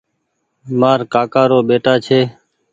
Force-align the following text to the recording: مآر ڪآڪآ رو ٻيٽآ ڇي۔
مآر 0.79 0.99
ڪآڪآ 1.13 1.43
رو 1.51 1.59
ٻيٽآ 1.67 1.93
ڇي۔ 2.05 2.19